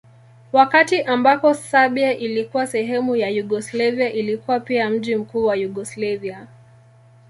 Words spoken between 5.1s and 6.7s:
mkuu wa Yugoslavia.